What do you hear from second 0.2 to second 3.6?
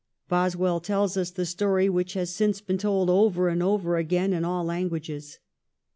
Boswell tells us the story, which has since been told over